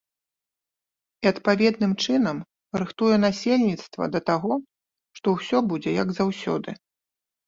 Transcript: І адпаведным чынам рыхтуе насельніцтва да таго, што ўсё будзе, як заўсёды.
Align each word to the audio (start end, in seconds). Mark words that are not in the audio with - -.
І 1.25 1.27
адпаведным 1.31 1.91
чынам 2.07 2.37
рыхтуе 2.81 3.15
насельніцтва 3.25 4.03
да 4.13 4.19
таго, 4.31 4.53
што 5.19 5.27
ўсё 5.35 5.57
будзе, 5.73 5.89
як 5.99 6.09
заўсёды. 6.21 6.71